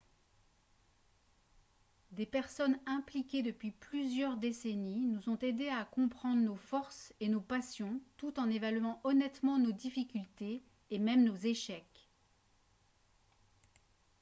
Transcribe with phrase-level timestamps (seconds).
[2.13, 7.39] des personnes impliquées depuis plusieurs décennies nous ont aidés à comprendre nos forces et nos
[7.39, 12.09] passions tout en évaluant honnêtement nos difficultés et même nos échecs